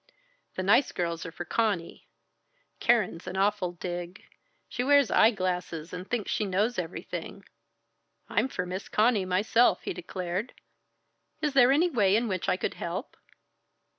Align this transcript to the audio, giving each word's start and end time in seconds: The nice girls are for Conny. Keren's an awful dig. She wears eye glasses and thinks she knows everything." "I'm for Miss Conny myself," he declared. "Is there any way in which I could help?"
The 0.55 0.63
nice 0.63 0.91
girls 0.91 1.27
are 1.27 1.31
for 1.31 1.45
Conny. 1.45 2.07
Keren's 2.79 3.27
an 3.27 3.37
awful 3.37 3.73
dig. 3.73 4.23
She 4.67 4.83
wears 4.83 5.11
eye 5.11 5.29
glasses 5.29 5.93
and 5.93 6.09
thinks 6.09 6.31
she 6.31 6.43
knows 6.43 6.79
everything." 6.79 7.45
"I'm 8.27 8.47
for 8.47 8.65
Miss 8.65 8.89
Conny 8.89 9.25
myself," 9.25 9.83
he 9.83 9.93
declared. 9.93 10.53
"Is 11.39 11.53
there 11.53 11.71
any 11.71 11.91
way 11.91 12.15
in 12.15 12.27
which 12.27 12.49
I 12.49 12.57
could 12.57 12.73
help?" 12.73 13.15